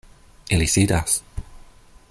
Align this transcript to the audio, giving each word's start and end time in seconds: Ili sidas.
Ili 0.55 0.67
sidas. 0.67 1.21